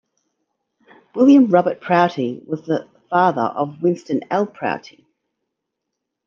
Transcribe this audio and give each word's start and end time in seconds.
William 1.13 1.49
Robert 1.51 1.79
Prouty 1.79 2.41
was 2.47 2.63
the 2.63 2.89
father 3.11 3.43
of 3.43 3.83
Winston 3.83 4.21
L. 4.31 4.47
Prouty. 4.47 5.05